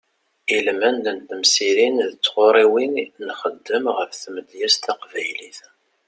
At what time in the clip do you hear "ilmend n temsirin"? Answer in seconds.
0.57-1.97